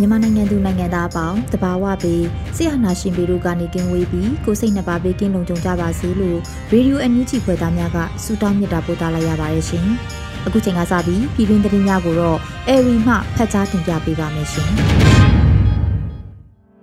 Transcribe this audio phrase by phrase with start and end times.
[0.00, 2.24] မြန်မာနိုင်ငံသူနိုင်ငံသားအပေါင်းတဘာဝပြီး
[2.56, 6.38] ဆရာနာရှင်ပေတို့ကနေကင်းဝေးပြီးကိုစိတ်နှပါပေးကင်းလုံခြုံကြပါစေလို့
[6.70, 9.86] ရေဒီယိုအန်ယူဂျီဖွယ်သားများကဆုတောင်းမြတ်တာပို့သလာရပါတယ်ရှင်။
[10.46, 14.68] အခုချိန်ကစပြီးပြည်တွင်းသတင်းများကိုတော့အေရီမှဖတ်ကြားတင်ပြပေးပါမယ်ရှင်။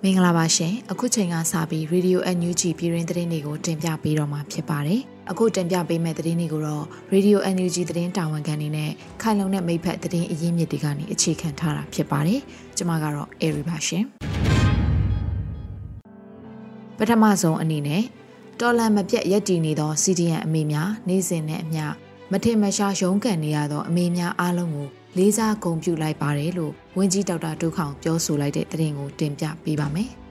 [0.04, 12.42] မင်္ဂလာပါရှင်အခုချိန်ကစပြီး Radio NUG ပြည်တွင်သတင်းတွေကိုတင်ပြပေးတော့မှာဖြစ်ပါတယ် အခုတင်ပြပေးမယ့်သတင်းတွေကိုတော့ Radio NUG သတင်းတာဝန်ခံနေနဲ့ခိုင်လုံတဲ့မိဖက်သတင်းအရင်းမြစ်တွေကနေအခြေခံထားတာဖြစ်ပါတယ်
[12.78, 14.04] ကျွန်မကတော့ Airy ပါရှင်
[16.98, 18.04] ပထမဆုံးအနေနဲ့
[18.60, 21.84] တော်လန်မပြတ်ရက်တည်နေသော CDN အမေများနေ့စဉ်နဲ့အမျှ
[22.32, 30.12] မထင်မရှားရုန်းကန်နေရသောအမေများအားလုံးကိုလေးစားဂုဏ်ပြုလိုက်ပါတယ်လို့ဝန်ကြီးဒေါက်တာဒုခောင်ပြောဆိုလိုက်တဲ့သတင်းကိုတင်ပြပေးပါမယ်။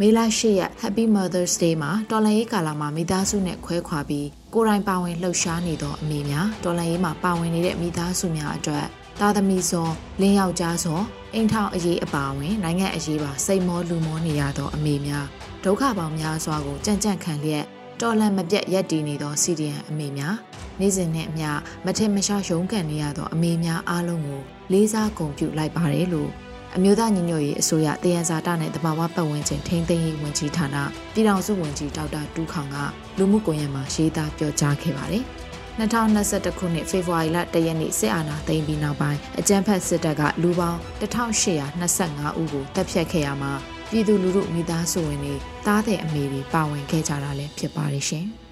[0.00, 8.86] မေလ၈ရက် Happy Mother's Day မှာတော်လန်ရေးကာလမှာမိသားစုနဲ့ခွဲခွာပြီးကိုယ်တိုင်ပါဝင်လှုပ်ရှားနေသောအမေများတော်လန်ရေးမှာပါဝင်နေတဲ့မိသားစုများအတွက်
[9.20, 9.88] သားသမီးစော
[10.20, 11.00] လင်းယောက်ျားစော
[11.34, 15.26] အိမ်ထောင်အရေးအပါအဝင်နိုင်ငံအရေးပါစိတ်မောလူမောနေရသောအမေများ
[15.64, 17.64] ဒုက္ခပေါင်းများစွာကိုကြံ့ကြံ့ခံလျက်
[18.00, 20.36] တော်လန်မပြတ်ရက်တည်နေသော CDN အမေများ
[20.80, 21.48] နေ့စဉ်နဲ့အမျှ
[21.84, 24.40] မထင်မရှားရုန်းကန်နေရသောအမေများအားလုံးကို
[24.72, 26.30] လေးစားဂုဏ်ပြုလိုက်ပါတယ်လို့
[26.76, 30.76] အမျိုးသားညီညွတ်ရေးအစိုးရတယံဇာတနဲ့တဘာဝပတ်ဝန်းကျင်ထိန်းသိမ်းရေးဝန်ကြီးဌာန
[31.14, 32.76] ပြည်ထောင်စုဝန်ကြီးဒေါက်တာတူးခေါင်က
[33.18, 35.24] လူမှုကွန်ရက်မှာရေးသားပြောကြားခဲ့ပါတယ်။
[35.78, 43.52] 2021ခုနှစ်ဖေဖော်ဝါရီလ1ရက်နေ့စစ်အာဏာသိမ်းပြီးနောက်ပိုင်းအကြမ်းဖက်စစ်တပ်ကလူပေါင်း1825ဦးကိုတပ်ဖြတ်ခဲ့ရမှာ
[43.90, 45.34] ပြည်သူလူထုမိသားစုဝင်တွေ
[45.66, 48.26] တားတဲ့အမေတွေပါဝင်ခဲ့ကြတာလည်းဖြစ်ပါတယ်ရှင်။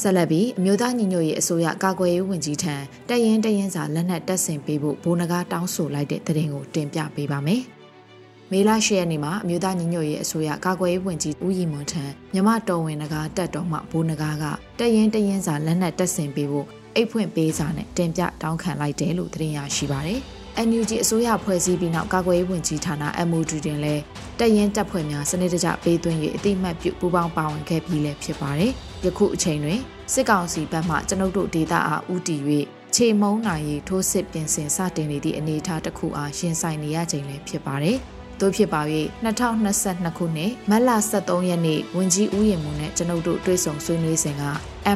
[0.00, 2.74] ဆက်လက်ပြီးအမျိုးသားညီညွတ်ရေးအစိုးရကာကွယ်ရေးဝန်ကြီးထံ
[3.08, 7.62] တရင်တရင်စာလက်နက်တပ်ဆင်ပေးဖို့ဘိုးနဂါတောင်းဆိုလိုက်တဲ့သတင်းကိုတင်ပြပေးပါမယ်။
[8.52, 14.44] မေလ10ရက်နေ့မှာအမျိုးသားညီညွတ်ရေးအစိုးရကာကွယ်ရေးဝန်ကြီးဦးရီမွန်ထံမြမတော်ဝင်နဂါတက်တော်မှဘိုးနဂါက
[14.78, 20.22] တရင်တရင်စာလက်နက်တပ်ဆင်ပေးဖို့အိတ်ဖွင့်ပေးစာနဲ့တင်ပြတောင်းခံလိုက်တယ်လို့သတင်းရရှိပါတယ်။
[20.66, 22.94] NUG အစိုးရဖွဲ့စည်းပြီးနောက်ကာကွယ်ရေးဝန်ကြီးဌာန
[23.28, 24.02] MOD တွင်လည်း
[24.38, 28.72] တပ်ရင်းတပ်ဖွဲ့များစနစ်တကျပေးသွင်း၍အတိမတ်ပြုပူးပေါင်းပါဝင်ခဲ့ပြီးလည်းဖြစ်ပါတယ်။
[29.04, 29.80] ယခုအချိန်တွင်
[30.12, 32.42] စစ်ကောင်စီဘက်မှကျွန်ုပ်တို့ဒေသအားဦးတည်၍
[32.94, 37.98] ခြေမုံနိုင်ရေးထိုးစစ်ပြင်ဆင်စတင်နေသည့်အနေအထားတစ်ခုအားရင်ဆိုင်နေရချိန်လည်းဖြစ်ပါတယ်။
[38.40, 38.80] တို့ဖြစ်ပါ၍
[39.24, 44.44] 2022ခုနှစ်မတ်လ23ရက်နေ့ဝန်ကြီးဦးရင်မွန်နဲ့ကျွန်ုပ်တို့တွေ့ဆုံဆွေးနွေးစဉ်က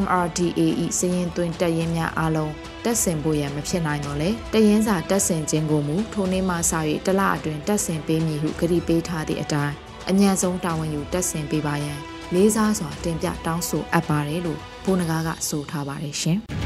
[0.03, 0.61] MRDA
[0.99, 2.53] ၏စည်ရင်သွင်းတက်ရင်များအားလုံး
[2.85, 6.73] တက်ဆင်ဖို့ရန်မဖြစ်နိုင်တော့လေတရင်စာတက်ဆင်ခြင်းကိုမူထိုနေ့မှစ၍
[7.07, 9.75] တလအတွင်းတက်ဆင်ပေးမည်ဟုကတိပေးထားသည့်အတိုင်း
[10.11, 11.99] အမြန်ဆုံးတာဝန်ယူတက်ဆင်ပေးပါရန်
[12.35, 16.41] လေးစားစွာတင်ပြတောင်းဆိုအပ်ပါတယ်လို့ဘိုးနဂါကဆိုထားပါတယ်ရှင်။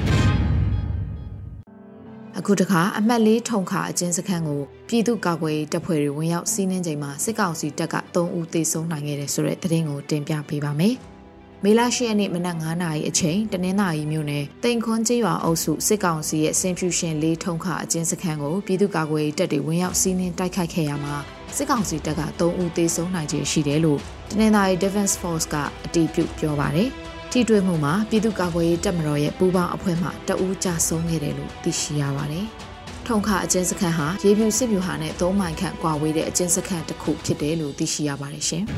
[2.49, 10.95] အခုတခါအမှတ်လေးထုံခါအကျဉ်းစခန်းကိုပြည်သူ့ကာကွယ်ရေးတပ်ဖွဲ့တွေဝင်ရောက်စီးနင်းချိန်မှာစစ်ကောင်စီတပ်က3ဦးသေဆုံးနိုင်ခဲ့တယ်ဆိုတဲ့သတင်းကိုတင်ပြပေးပါမယ်။
[11.65, 21.17] မေလ10ရက်နေ့မနက်9:00နာရီအချိန်တနင်္သာရီမြို့နယ်တိန်ခွန်းကျေးရွာအုပ်စုစစ်ကောင်စီရဲ့စင်ဖြူရှင်လေးထုံခါအကျဉ်းစခန်းကိုပြည်သူ့ကာကွယ်ရေးတပ်တွေဝင်ရောက်စီးနင်းတိုက်ခိုက်ခဲ့ရမှာ
[21.57, 25.55] စစ်ကောင်စီတပ်က3ဦးသေဆုံးနိုင်ခြင်းရှိတယ်လို့တနင်္သာရီ Defense Force က
[25.85, 26.91] အတည်ပြုပြောပါတယ်။
[27.33, 32.47] ထိတွေ့မှုမှာပြည်သူ့ကာကွယ်ရေးတပ်မတော်ရဲ့ပူးပေါင်းအဖွဲ့မှတအူးကြဆုံးခဲ့တယ်လို့သိရှိရပါတယ်။
[33.07, 38.65] ထုံခအကျဉ်းစခန်းဟာရေပြူစစ်ပြူဟာနဲ့၃မိုင်ခန့်ကွာဝေးတဲ့အကျဉ်းစခန်းတစ်ခုဖြစ်တယ်လို့သိရှိရပါတယ်ရှင်။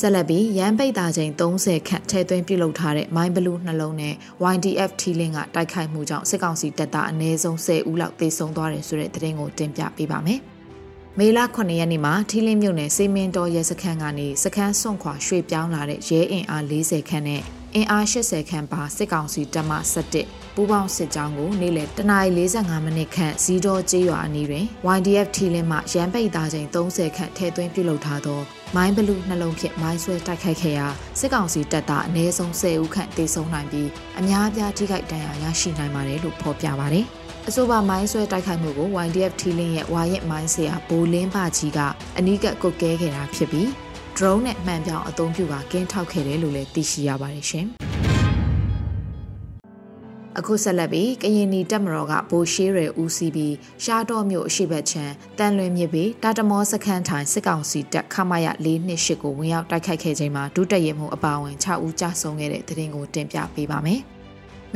[0.00, 4.14] ဆက်လက်ပြီးရန်ပိတ်တာချိန်30ခန့်ထဲသွင်းပြုလုပ်ထားတဲ့မိုင်းဘလူးနှလုံးနဲ့
[4.54, 10.40] YDF ထီလင်းကတိုက်ခိုက်မှုကြောင့်စစ်ကောင်စီတပ်သားအနည်းဆုံး10ဦးလောက်သေဆုံးသွားတယ်ဆိုတဲ့သတင်းကိုတင်ပြပေးပါမယ်။
[11.18, 17.42] မေလ9ရက်နေ့မှာထီလင်းမြို့နယ်စေမင်းတော်ရဲစခန်းကနေစခန်းစွန့်ခွာရွှေ့ပြောင်းလာတဲ့ရဲအင်အား40ခန်းနဲ့
[17.74, 19.72] အင်အား80ခန်းပါစစ်ကောင်စီတပ်မ
[20.14, 24.64] 17ပူးပေါင်းစစ်ကြောင်းကိုနေ့လယ်တနာရီ45မိနစ်ခန့်ဇီတော်ကျေးရွာအနီးတွင်
[24.96, 28.40] YDF ထီလင်းမှရန်ပိတ်သားချိန်30ခန့်ထဲသွင်းပြုလုပ်ထားသော
[28.76, 30.86] မိုင်းဘလူးနှလုံးဖြင့်မိုင်းဆွဲတိုက်ခိုက်ခဲ့ရာ
[31.18, 33.88] စစ်ကောင်စီတပ်သားအနည်းဆုံး10ဦးခန့်တေဆုံးနိုင်ပြီး
[34.18, 37.06] အများအပြားထိခိုက်ဒဏ်ရာရရှိနိုင်ပါတယ်လို့ဖော်ပြပါတယ်။
[37.48, 41.78] အဆိုပါမိုင်းဆွဲတိုက်ခိုက်မှုကို YDF ထီလင်းရဲ့ဝါရက်မိုင်းဆရာဘိုလင်းပါကြီးက
[42.18, 43.68] အနီးကပ်ကုတ်ကဲခဲ့တာဖြစ်ပြီး
[44.16, 47.66] drone နဲ့မှန်ပြောင်းအသုံးပြုကကင်းထောက်ခဲ့တယ်လို့လည်းသိရှိရပါတယ်ရှင်။
[50.38, 53.54] အခုဆက်လက်ပြီးကရင်နီတပ်မတော်ကဘိုးရှိရဲဦးစီးပြီး
[53.84, 64.02] ရှားတော်မြို့အရှိဘက်ချမ်းတန်လွင်မြစ်ပြီးတာတမောစခန်းထိုင်စစ်ကောင်စီတပ်ခမရ428ကိုဝင်ရောက်တိုက်ခိုက်ခဲ့ချိန်မှာဒုတက်ရဲမှုအပါအဝင်6ဦးကြာဆုံးခဲ့တဲ့တဲ့တင်ကိုတင်ပြပေးပါမယ်။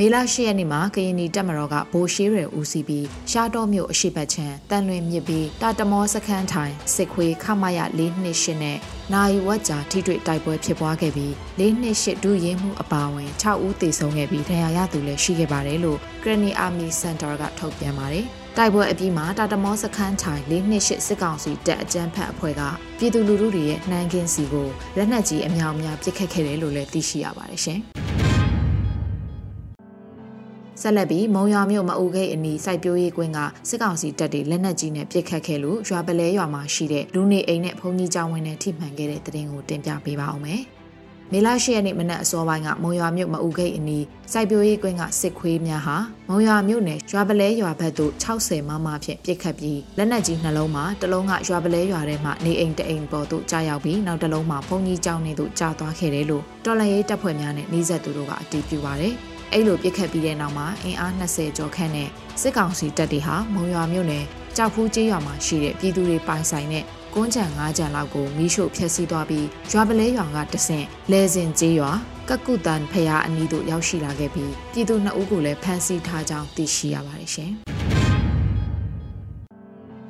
[0.01, 8.79] မေလ10ရက်နေ့မှာကရင်နီတပ်မတော်ကဘိုးရှိရဲဦးစီးပြီးရှားတော်မြို့အရှိဘက်ချမ်းတန်လွင်မြစ်ပြီးတာတမောစခန်းထိုင်စစ်ခွေခမရ428နဲ့
[9.15, 22.63] နိုင်ဝက်ကြာထိတွေ့တိုက်ပွဲဖြစ်ပွားခဲ့ပြီး428ဒုရဲမှုအပါအဝင်6ဦးသေဆုံးခဲ့ပြီးဒဏ်ရာရသူလည်းရှိခဲ့ပါတယ်လို့ Granny Army Center ကထုတ်ပြန်ပါတယ်တိုက်ပွဲအပြီးမှာတာတမောစခန်းချိုင်၄နှစ်ရှစ်စစ်ကောင်စီတပ်အကြမ်းဖက်အဖွဲ့က
[22.99, 27.83] ပြည်သူလူထုတွေရဲ့နှမ်းကင်းစီကိုလက်နက်ကြီးအများအများပစ်ခတ်ခဲ့တယ်လို့လည်းသိရှိရပါတယ်ရှင်။
[30.81, 33.39] ဆက်လက်ပြီးမုံရွာမြို့မအူဂိတ်အနီးစိုက်ပျိုးရေးကွင်းက
[33.69, 40.63] စစ်ကောင်စီတပ်တွေလက်နက်ကြီးနဲ့ပစ်ခတ်ခဲ့လို့ရွာပလဲရွာမှာရှိတဲ့လူနေအိမ်နဲ့ဘုံကြီးကျောင်းဝင်းနဲ့ထိမှန်ခဲ့တဲ့တဲ့တင်ကိုတင်ပြပေးပါအောင်မယ်။
[41.33, 45.97] မေလ10ရက်နေ့မနက်အစောပိုင်းကမုံရွာမြို့မအူဂိတ်အနီးစိုက်ပျိုးရေးကွင်းကစစ်ခွေးများဟာ
[46.29, 59.17] မုံရွာမြို့နယ်ရွာပလဲရွာဘက်သို့60မမဖြင့်ပစ်ခတ်ပြီးလက်နက်ကြီးနှလုံးမှာတစ်လုံးကရွာပလဲရွာထဲမှနေအိမ်တအိမ်ပေါ်သို့ကြားရောက်ပြီးနောက်တစ်လုံးမှာဘုံကြီးကျောင်းနေသို့ကြားသွားခဲ့တယ်လို့တော်လန်ရေးတပ်ဖွဲ့များနဲ့နှီးဆက်သူတို့ကအတည်ပြုပါတယ်။
[59.53, 62.09] အဲ့လိုပြစ်ခတ်ပြီးတဲ့နောက်မှာအင်အား20ကျော်ခန့်နဲ့
[62.41, 64.25] စစ်ကောင်စီတပ်တွေဟာမုံရွာမြို့နယ်
[64.57, 66.85] ကြောက်ဖူးကျေးရွာမှာရှိတဲ့ပြည်သူတွေပိုင်ဆိုင်တဲ့
[67.15, 71.91] ကွန်းချံ၅ချံလောက်ကိုမီးရှို့ဖျက်ဆီးသွားပြီးရွာပလဲရွာကတဆင့်လဲစင်ကျေးရွာ
[72.29, 77.53] ကကုတန်ဖရာအနီးသို့ရောက်ရှိလာခဲ့ပြီးပြည်သူနှစ်ဦးကိုလည်းဖမ်းဆီးထားကြောင်းသိရှိရပါတယ်ရှင်။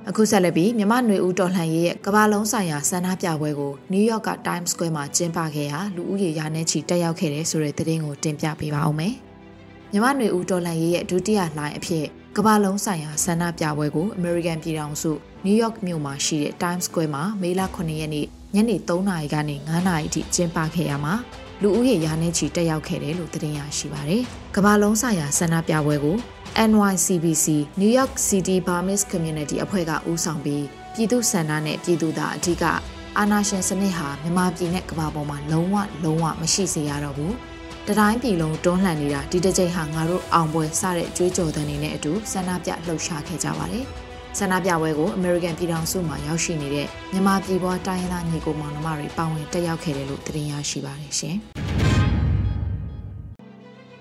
[0.08, 9.14] အခုဆက်လက်ပြီးမြမနွေဦးတော်လှန်ရေးရဲ့ကမ္ဘာလုံးဆိုင်ရာဆန္ဒပြပွဲကိုနယူးယောက်က Times Square မှာကျင်းပခဲ့ရာလူဦးရေရာနဲ့ချီတက်ရောက်ခဲ့တဲ့ဆိုတဲ့သတင်းကိုတင်ပြပေးပါအောင်မယ်။
[9.92, 12.04] မြမနွေဦးတော်လှန်ရေးရဲ့ဒုတိယလှိုင်းအဖြစ်
[12.36, 15.12] ကမ္ဘာလုံးဆိုင်ရာဆန္ဒပြပွဲကို American ပြည်ထောင်စု
[15.44, 21.14] နယူးယောက်မြို့မှာရှိတဲ့ Times Square မှာမေလ9ရက်နေ့ညနေ3နာရီကနေ9နာရီအထိကျင်းပခဲ့ရမှာ
[21.62, 24.22] လူဦးရေရာနဲ့ချီတက်ရောက်ခဲ့တယ်လို့သတင်းရရှိပါတယ်။
[24.56, 26.16] ကမ္ဘာလုံးဆိုင်ရာဆန္ဒပြပွဲကို
[26.70, 27.46] NYCBC
[27.80, 30.64] New York City Burmese Community အဖွဲ့ကဦးဆောင်ပြီး
[30.94, 32.64] ပြည်သူ့ဆန္ဒနဲ့ပြည်သူသားအထူးက
[33.18, 37.34] အာနာရှင်စနစ်ဟာမြန်မာပြည်နဲ့ကမ္ဘာပေါ်မှာလုံးဝလုံးဝမရှိစေရတော့ဘူး
[37.90, 43.84] တတိုင်းပြည်လုံးတွန်းလှန်နေတာဒီတစ်ချိန်ဟာငါတို့အောင်ပွဲစတဲ့ကြွေးကြော်သံတွေနဲ့အတူဆန္ဒပြလှုပ်ရှားခဲ့ကြပါတယ်။
[44.38, 51.36] ဆန္ဒပြပွဲကို American ပြည်ထောင်စုမှာရောက်ရှိနေတဲ့မြန်မာပြည်ပွားတိုင်းရင်းသားညီကိုမောင်နှမတွေပါဝင်တက်ရောက်ခဲ့တယ်လို့သတင်းရရှိပါတယ်ရှင်။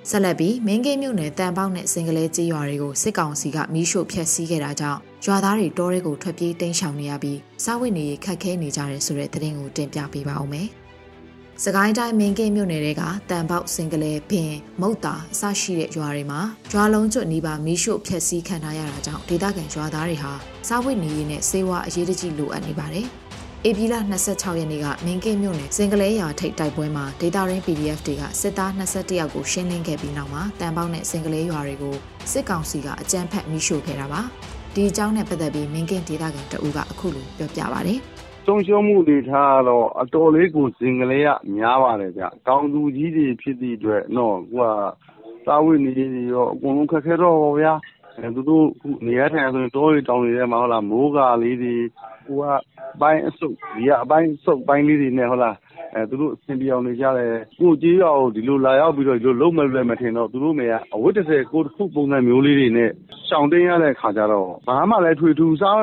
[0.10, 10.69] ဆက်လက်ပြီးမင်းကင်းမြို့နယ်တန်ပေါက်နဲ့စင်ကလေးကြီးရွာတွေကိုစစ်ကောင်စီကမီးရှို့ဖျက်ဆီးခဲ့တာကြောင့်ရွာသားတွေတောတွေကိုထွက်ပြေးတိမ်းရှောင်နေရပြီးစားဝတ်နေရေးခက်ခဲနေကြတယ်ဆိုတဲ့သတင်းကိုတင်ပြပေးပါဦးမယ်။။
[11.65, 14.51] စကိုင်းတိုင်းမင်းကင်းမြို့နယ်တွေကတန်ပေါက်စင်ကလေးပင်
[14.81, 16.39] မုတ်တာအစရှိတဲ့ရွာတွေမှာ
[16.71, 20.31] ရွာလုံးကျွတ်နီးပါမီးရှို့ဖျက်ဆီးခံထားရတာကြောင့်ဒေသခံရွာသားတွေဟာ
[20.68, 23.06] စားဝတ်နေရေးနဲ့စေဝါအရေးတကြီးလိုအပ်နေပါတယ်။
[23.68, 23.95] ဧပြီလ
[24.27, 31.95] 26ရက်နေ့ကမင်းကင်းမြို့နယ်စင်ကလေးရွာထိပ်တိုက်ပွဲမှာဒေတာရင်း PDF တွေကစစ်သား21ယောက်ကိုရှင်းလင်းခဲ့ပြီးနောက်မှာတန်ပေါက်နဲ့စင်ကလေးရွာတွေကို
[32.31, 34.21] စစ်ကောင်စီကအကြမ်းဖက်မီးရှို့ခဲ့တာပါ။
[34.74, 37.98] ဒီအကြောင်းနဲ့ပတ်သက်ပြီးမင်းကင်းဒေသခံတအူးကအခုလိုပြောပြပါဗျာ။
[38.50, 44.60] ဆုံးရှုံးမှုအနေအထားကတော့ အတော်လေးကို ဇင်ဂလဲက များပါတယ်ဗျ။တောင်သူကြီးတွေ ဖြစ်သည့်အတွက်အခုက
[45.46, 47.74] စားဝတ်နေရေးတွေရော အကုန်လုံးခက်ခဲတော့တာပေါ့ဗျာ။
[48.36, 48.66] သူတို့
[49.06, 51.76] နေရထိုင်ရဆိုရင် တောတွေတောင်တွေထဲမှာ မိုးကာလေးတွေ
[52.28, 52.44] ဟိုက
[52.96, 55.30] အပိုင်းအဆုတ်ဒီကအပိုင်းအဆုတ်အပိုင်းလေးတွေနဲ့
[56.10, 62.90] သူတို့အဆင်ပြေအောင်နေကြတယ်။ကိုယ့်ကျေးရွာကိုဒီလိုလာရောက်ပြီးတော့ဒီလိုလုပ်မယ်လွယ်မယ်ထင်တော့သူတို့တွေကအဝတ်တထည်ကိုယ်တခုပုံစံမျိုးလေးတွေနဲ့
[63.28, 65.80] ရှောင်တိမ်းရတဲ့အခါကျတော့ဘာမှလည်းထွေထူးစား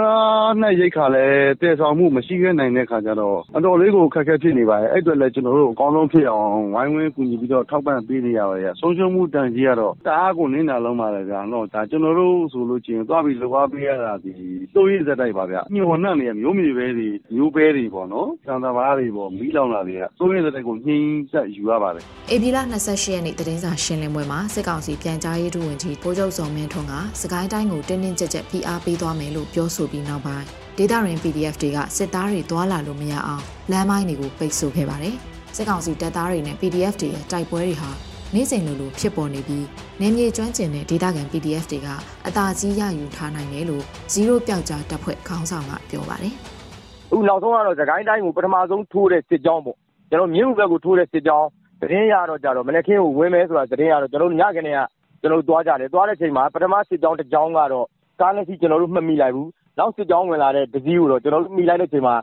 [0.60, 11.36] နပ်ရိက္ခာလည်းသယ်ဆောင်မှုမရှိခဲ့နိုင်တဲ့အခါကျတော့အတော်လေးကိုအခက်အခဲဖြစ်နေပါတယ်။အဲဒီအတွက်လည်းကျနော်တို့အကောင်းဆုံးဖြစ်အောင်ဝိုင်းဝန်းကူညီပြီးတော့ထောက်ပံ့ပေးနေရပါတယ်။ဆုံးရှုံးမှုဒဏ်ကြေးကတော့တအားကိုနစ်နာလွန်းပါတယ်ဗျ။
[11.74, 14.36] ဒါကျနော်တို့ဆိုလို့ရှိရင်သွားပြီးလုပ်အားပေးရတာသည်
[14.74, 19.06] တုတ်ရင်းဆက်တိုက်ပါဗျ။မျှော်လင့်နေတဲ့မျိုးမြေပဲတွေမျိုးပဲတွေပေါ့နော်။ဆန်စပါးတွေ
[19.38, 20.98] မီးလောင်တာတွေကသုံးရက်ဆက်တိုက်ကိုညှိ
[21.32, 30.46] ဆက်ယူရပါတယ်။ဧပြီလ28ရက်နေ့သတင်းစာရှင်းလင်းပွဲမှာစစ်ကောင်စီပြန်ကြားရေးဒုဝန်ကြီးပိုးချုပ်စောမင်းထွန်းကစကိုင်းတိုင်းကိုတင်းတင်းကြပ်ကြပ်ဖိအားပေးသွားမယ်လို့ပြောဆိုပြီးနောက်ပိုင်း
[30.78, 35.16] ဒေတာရင် PDF တွေကစစ်သားတွေတွာလာလို့မရအောင်လမ်းမိုင်းတွေကိုပိတ်ဆို့ခဲ့ပါတယ်။
[35.56, 37.90] စစ်ကောင်စီတပ်သားတွေနဲ့ PDF တွေရဲ့တိုက်ပွဲတွေဟာ
[38.34, 39.66] နေ့စဉ်လိုလိုဖြစ်ပေါ်နေပြီး
[40.00, 41.88] နေမြေကျွမ်းကျင်တဲ့ဒေတာကန် PDF တွေက
[42.26, 46.34] အသာကြီးရယူထားနိုင်တယ်လို့ဇီးရိုပျောက်ကြားတပ်ဖွဲ့ခေါင်းဆောင်ကပြောပါတယ်။
[47.10, 49.76] အခုနောက်ဆုံးကတော့သခိုင်းတိုင်းကိုပထမဆုံးထိုးတဲ့စစ်ကြောင်းပေါ့
[50.10, 51.48] ကျနော်တို့မြင်းမူဘက်ကိုထိုးတဲ့စစ်ကြောင်း
[51.80, 54.76] သတင်းရတော့ကျတော့မနက်ခင်းကိုဝင်မယ်ဆိုတာသတင်းရတော့ကျနော်တို့ညကတည်း
[55.22, 57.86] ကသွားကြတယ်။သွားတဲ့အချိန်မှာပထမစစ်ကြောင်းတကြောင်းကတော့
[58.20, 59.48] ကားနှစ်စီးကျနော်တို့မမှီလိုက်ဘူး။
[59.78, 62.16] နောက်စစ်ကြောင်းဝင်လာတဲ့တစီးကိုတော့ကျနော်တို့မှီလိုက်တဲ့အချိန်မှာ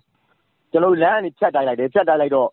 [0.72, 2.50] ကျွန်တော်တို့လမ်းကနေဖြတ်တိုင်းလိုက်တယ်ဖြတ်တိုင်းလိုက်တော့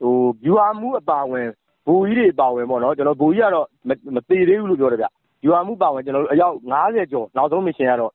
[0.00, 0.14] ဟို
[0.44, 1.48] ဗျူဟာမှုအပါဝင်
[1.90, 3.66] ဘူကြီးတွေပါဝင်ပေါ့နော် ကျွန်တော်ဘူကြီးကတော့
[4.14, 5.06] မသေးသေးဘူးလို့ပြောတယ်ဗျ
[5.42, 8.12] ဗျူဟာမှုပါဝင် ကျွန်တော်တို့ အယောက်90ကျော် နောက်ဆုံးမရှင်ကတော့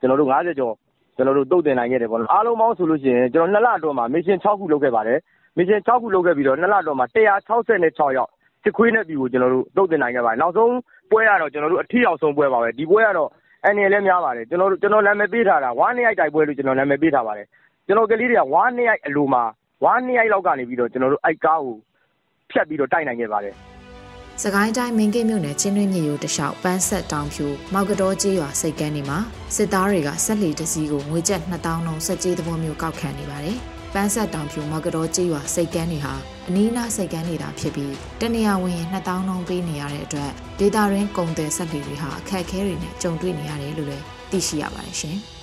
[0.00, 0.74] ကျွန်တော်တို့90ကျော်
[1.16, 5.18] ကျွန်တော်တို့တုတ်တင်နိုင်ခဲ့တယ်ပေါ့နော် အားလုံးပေါင်းဆိုလို့ရှိရင် ကျွန်တော်နှစ်လအတွင်းမှာမရှင်6ခုလုပ်ခဲ့ပါတယ်
[5.58, 8.30] မရှင်6ခုလုပ်ခဲ့ပြီးတော့နှစ်လအတွင်းမှာ166ယောက်
[8.62, 10.72] စစ်ခွေးနဲ့ပြည်ကို ကျွန်တော်တို့တုတ်တင်နိုင်ခဲ့ပါတယ် နောက်ဆုံး
[11.10, 13.30] ပွဲကတော့ ကျွန်တော်တို့ အထီအောင်ဆုံးပွဲပါပဲ ဒီပွဲကတော့
[13.64, 17.46] အန်ရလည်းများပါတယ်ကျွန်တော်တို့ကျွန်တော်နာမည်ပေးထားတာ ဝါနှစ်ရိုက်တိုက်ပွဲလို့ ကျွန်တော်နာမည်ပေးထားပါတယ်
[17.86, 19.42] ကျွန်တော်ကလေးတွေက ဝါနှစ်ရိုက်အလိုမှာ
[19.84, 21.76] ဝါနှစ်ရိုက်လောက်ကနေပြီးတော့ ကျွန်တော်တို့အိုက်ကားကို
[22.50, 23.54] ဖြတ်ပြီးတော့တိုက်နိုင်ခဲ့ပါတယ်
[24.42, 29.18] စကိုင်းတိုင်းမင်းကင်းမြို့နယ်ချင်းတွင်းမြေရိုးတလျှောက်ပန်းဆက်တောင်ဖြူမောက်ကတော်ကျေးရွာစိတ်ကန်းနေမှာ
[29.56, 33.58] စစ်သားတွေကဆက်လီတစည်းကိုငွေကျပ်2000လုံးစက်ကြေးသဘောမျိုးကောက်ခံနေပါတယ်။
[33.94, 36.14] ပန်းဆက်တောင်ဖြူမောက်ကတော်ကျေးရွာစိတ်ကန်းနေဟာ
[36.48, 45.18] အနီးနားစိတ်ကန်းနေတာဖြစ်ပြီးတနေရာဝင်ရင်2000လုံးပေးနေရတဲ့အတွက်ဒေတာရင်းကုန်တယ်ဆက်လီတွေဟာအခက်အခဲတွေနဲ့ကြုံတွေ့နေရတယ်လို့လည်းသိရှိရပါတယ်ရှင်။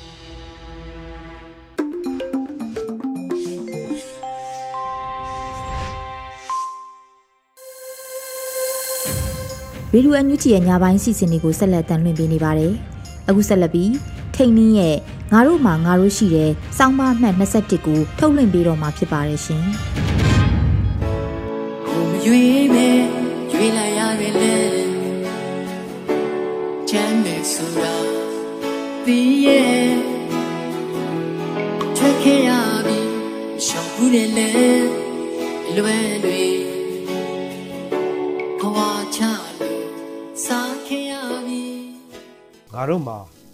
[9.95, 12.73] ရေဒီယိုအန်ယူဂျီရဲ့ညပိုင်းစီစဉ်တွေကိုဆက်လက်တင်လွှင့်ပေးနေပါတယ်။
[13.29, 13.91] အခုဆက်လက်ပြီး
[14.35, 14.95] ထိန်နင်းရဲ့
[15.33, 19.63] ငါတို့မှာငါတို့ရှိတဲ့စောင်းမမှတ်21ကိုထုတ်လွှင့်ပေးတော့မှာဖြစ်ပါတယ်ရှင်။
[21.87, 23.22] ကိုမရွေးမဲ့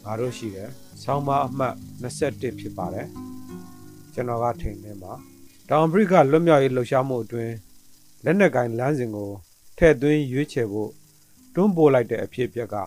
[0.10, 0.70] ငါတို့ရှိတယ်
[1.04, 3.08] ဆောင်းပါအမှတ်21ဖြစ်ပါတယ်
[4.14, 5.14] ကျွန်တော်ကထိန်နေမှာ
[5.70, 7.54] တောင်အဖရိကလွတ်မြောက်ရေးလှုပ်ရှားမှုအတွင်း
[8.24, 9.32] လက်နက်ကင်လမ်းစဉ်ကို
[9.78, 10.92] ထည့်သွင်းရွေးချယ်ဖို့
[11.54, 12.78] တွန်းပို့လိုက်တဲ့အဖြစ်အပျက်က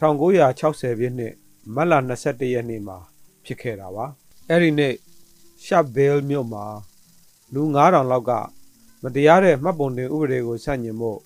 [0.00, 1.34] 1960ပြည့်နှစ်
[1.74, 2.98] မတ်လ21ရက်နေ့မှာ
[3.44, 4.06] ဖြစ်ခဲ့တာပါ
[4.48, 4.94] အဲ့ဒီနေ့
[5.64, 6.64] ရှပ်ဘဲလ်မြို့မှာ
[7.54, 8.32] လူ9000လောက်က
[9.02, 11.18] မတရားတဲ့မှတ်ပုံတင်ဥပဒေကိုဆန့်ကျင်ဖို့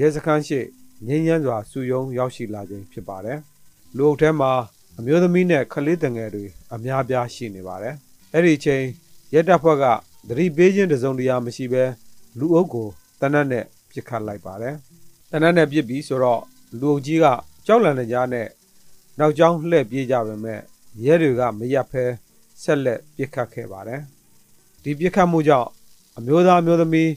[0.00, 0.60] ရဲစခန်းရှိ
[1.06, 3.40] ငြိမ်းချမ်းစွာစုယုံရောက်ရှိလာခြင်းဖြစ်ပါတယ်
[3.96, 4.52] လူအုပ်ထဲမှာ
[4.98, 6.44] အမျိုးသမီးနဲ့ကလေးတငယ်တွေ
[6.74, 7.94] အများပြားရှိနေပါတယ်။
[8.32, 8.84] အဲ့ဒီချိန်
[9.34, 9.84] ရဲတပ်ဖွဲ့က
[10.28, 11.84] သတိပေးခြင်းတစုံတရာမရှိဘဲ
[12.38, 12.88] လူအုပ်ကို
[13.20, 14.74] တနတ်နဲ့ပစ်ခတ်လိုက်ပါတယ်။
[15.30, 16.42] တနတ်နဲ့ပစ်ပြီးဆိုတော့
[16.78, 17.26] လူအုပ်ကြီးက
[17.66, 18.48] ကြောက်လန့်နေကြနဲ့
[19.18, 20.60] နောက်ကျောင်းလှည့်ပြေးကြပါမယ်
[21.04, 22.04] ရဲတွေကမရက်ဖဲ
[22.62, 24.00] ဆက်လက်ပစ်ခတ်ခဲ့ပါတယ်။
[24.82, 25.68] ဒီပစ်ခတ်မှုကြောင့်
[26.18, 27.08] အမျိုးသားမျိုးသမီး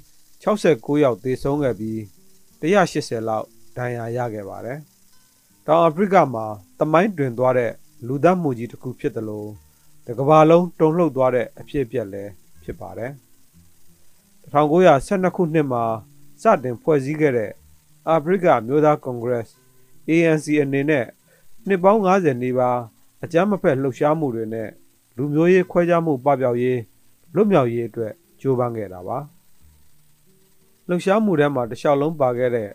[0.44, 1.98] 69ယောက်သေဆုံးခဲ့ပြီး
[2.62, 3.46] 180လောက်
[3.78, 4.80] ဒဏ်ရာရခဲ့ပါတယ်။
[5.68, 6.46] တောင်အာဖရိကမှာ
[6.80, 7.72] တမိုင်းတွင်သွားတဲ့
[8.08, 9.50] လူသတ်မှုကြီးတစ်ခုဖြစ်တယ်လို့
[10.06, 12.32] တကဘာလုံးတုံလှုပ်သွားတဲ့အဖြစ်အပျက်လည်း
[12.64, 13.12] ဖြစ်ပါတယ်
[14.52, 15.84] 1912ခုနှစ်မှာ
[16.42, 17.52] စတင်ဖွဲ့စည်းခဲ့တဲ့
[18.08, 19.46] အာဖရိကမျိုးသားကွန်ဂရက်
[20.10, 21.06] ANC အနေနဲ့
[21.68, 22.80] နှစ်ပေါင်း90နီးပါး
[23.24, 24.70] အကြမ်းမဖက်လှုပ်ရှားမှုတွေနဲ့
[25.18, 26.80] လူမျိုးရေးခွဲခြားမှုပပျောက်ရေး
[27.36, 29.18] လွတ်မြောက်ရေးအတွက်ကြိုးပမ်းခဲ့တာပါ
[30.88, 32.70] လှုပ်ရှားမှုထဲမှာတခြားလုံးပါခဲ့တဲ့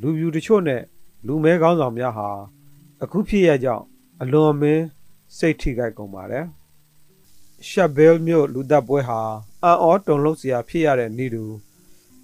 [0.00, 0.82] လူပြူတချို့နဲ့
[1.26, 2.28] လူမဲကောင်းဆောင်များဟာ
[3.02, 3.84] အခုဖြစ်ရကြောင်း
[4.22, 4.84] အလွန်အမင်း
[5.36, 6.44] စိတ်ထိခိုက်ကုန်ပါတယ်။
[7.68, 9.20] ရှက်ဘဲလ်မြို့လူသက်ပွဲဟာ
[9.62, 11.44] အံ့ဩတုန်လှုပ်စရာဖြစ်ရတဲ့နေ့တူ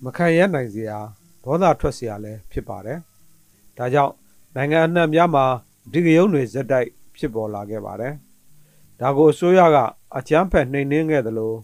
[0.05, 0.99] မခံရနိုင်စရာ
[1.45, 2.99] ဒေါသထွက်စရာလည်းဖြစ်ပါတယ်။
[3.77, 4.13] ဒါကြောင့်
[4.57, 5.45] နိုင်ငံအနှံ့များမှာ
[5.93, 8.15] ဒီကရုံးတွေဇက်တိုက်ဖြစ်ပေါ်လာခဲ့ပါတယ်။
[9.01, 9.77] ဒါကိုအစိုးရက
[10.17, 11.55] အကြမ်းဖက်နှိမ်နင်းခဲ့သလို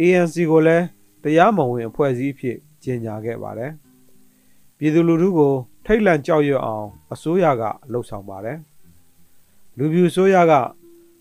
[0.00, 0.84] ANC ကိုလည်း
[1.22, 3.72] တရားမဝင်အဖွဲ့အစည်းဖြစ်ကြေညာခဲ့ပါတယ်။
[4.78, 8.58] ပြည်သူလူထုကို ထိတ်လန့်ကြောက်ရွံ့အောင်အစိုးရကလှုပ်ဆောင်ပါတယ်။
[9.78, 10.52] လူပြူအစိုးရက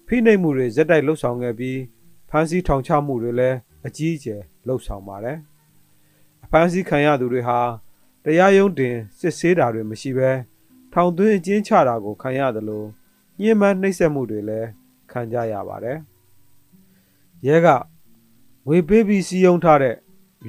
[0.07, 1.79] ဖိနှိပ်မှုတွေဇက်တိုက်လှုပ်ဆောင်ခဲ့ပြီး
[2.29, 5.37] ဖမ်းဆီးထောင်ချမှုတွေလည်းအကြီးအကျယ်လှုပ်ဆောင်ပါတယ်။
[6.43, 7.59] အဖမ်းဆီးခံရသူတွေဟာ
[8.23, 10.31] တရားရုံးတင်စစ်ဆေးတာတွေမရှိဘဲ
[10.93, 12.87] ထောင်သွင်းအကျဉ်းချတာကိုခံရတယ်လို့
[13.39, 14.67] ညှဉ်းပန်းနှိပ်စက်မှုတွေလည်း
[15.11, 15.97] ခံကြရပါတယ်။
[17.47, 17.67] ရဲက
[18.67, 19.95] ငွေပေးပြီးစီးရုံထားတဲ့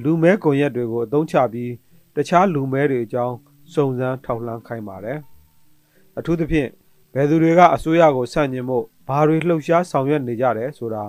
[0.03, 1.71] လူမဲကွန်ရက်တွေကိုအသုံးချပြီး
[2.15, 3.35] တခြားလူမဲတွေအကြောင်း
[3.73, 5.19] စုံစမ်းထောက်လှမ်းခိုင်းပါတယ်။
[6.17, 6.69] အထူးသဖြင့်
[7.13, 11.03] ဘယ်သူတွေကအစိုးရကိုဆန့်ကျင်ဖို့ဘာတွေလှုပ်ရှားဆောင်ရွက်နေကြတယ်ဆိုတာ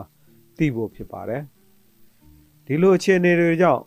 [0.56, 1.42] သိဖို့ဖြစ်ပါတယ်။
[2.66, 3.82] ဒီလိုအခြေအနေတွေကြောင့်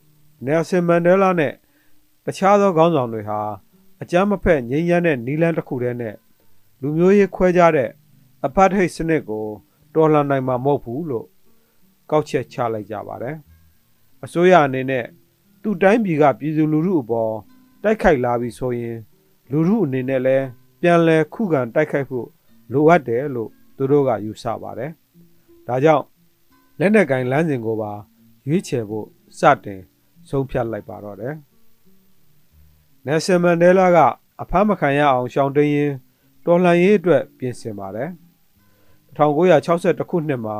[0.45, 1.53] နယ်ဆင်မန်ဒဲလာနဲ့
[2.25, 3.39] တခြားသောခေါင်းဆောင်တွေဟာ
[4.01, 6.15] အကြမ်းမဖက်ငြိမ်းချမ်းတဲ့နီလန်းတစ်ခုတည်းနဲ့
[6.81, 7.89] လူမျိုးရေးခွဲခြားတဲ့
[8.45, 9.45] အဖတ်ဟိတ်စနစ်ကို
[9.95, 11.27] တော်လှန်နိုင်မှာမဟုတ်ဘူးလို့
[12.11, 13.35] ကောက်ချက်ချလိုက်ကြပါတယ်။
[14.23, 15.05] အစိုးရအနေနဲ့
[15.61, 17.33] သူ့တိုင်းပြည်ကပြည်သူလူထုအပေါ်
[17.87, 18.97] တိုက်ခိုက်လာပြီဆိုရင်
[19.51, 20.45] လူထုအနေနဲ့လည်း
[20.81, 22.27] ပြန်လည်ခုခံတိုက်ခိုက်ဖို့
[22.71, 24.91] လိုအပ်တယ်လို့သူတို့ကယူဆပါတယ်။
[25.67, 26.05] ဒါကြောင့်
[26.79, 27.91] လက်နက်ကင်လမ်းစဉ်ကိုပါ
[28.47, 29.07] ရွေးချယ်ဖို့
[29.39, 29.81] စတင်
[30.29, 31.35] ဆုံးဖြတ်လိုက်ပါတော့တယ်။
[33.05, 33.97] နယ်ဆယ်မန်ဒဲလာက
[34.41, 35.91] အဖမ်းမခံရအောင်ရှောင်တိန်ရင်
[36.45, 38.09] တော်လှန်ရေးအတွက်ပြင်ဆင်ပါတယ်။
[39.17, 40.57] 1962ခုနှစ်မှာ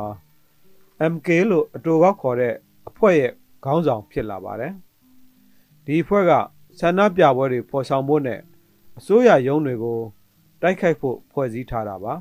[1.12, 2.54] MK လို့အတူကောက်ခေါ်တဲ့
[2.88, 3.32] အဖွဲ့ရဲ့
[3.64, 4.72] ခေါင်းဆောင်ဖြစ်လာပါတယ်
[5.84, 6.32] ဒီအဖွဲ့က
[6.78, 8.40] ဆန္ဒပြပွဲတွေဖော်ဆောင်ဖို့နဲ့
[8.98, 9.98] အစိုးရရုံးတွေကို
[10.62, 12.14] တိုက်ခိုက်ဖို့ဖွဲ့စည်းထားတာပါ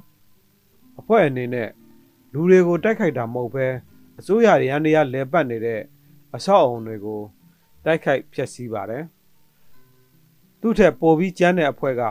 [1.00, 1.69] အဖွဲ့အနေနဲ့
[2.33, 3.67] လူတွေကိုတိုက်ခိုက်တာမဟုတ်ဘဲ
[4.19, 5.81] အစိုးရရန်ရလဲပတ်နေတဲ့
[6.35, 7.21] အဆောက်အုံတွေကို
[7.85, 9.03] တိုက်ခိုက်ဖျက်ဆီးပါတယ်
[10.62, 12.03] သူ့ထက်ပိုပြီးကျန်းတဲ့အဖွဲ့က